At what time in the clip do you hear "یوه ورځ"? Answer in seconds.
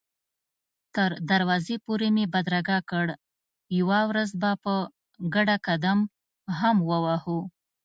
3.79-4.29